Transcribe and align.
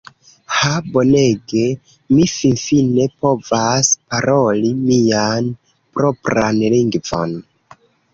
"Ha 0.59 0.69
bonege! 0.93 1.65
Mi 2.13 2.23
finfine 2.31 3.05
povas 3.25 3.91
paroli 4.13 4.71
mian 4.87 5.51
propran 5.99 6.59
lingvon!" 6.77 7.37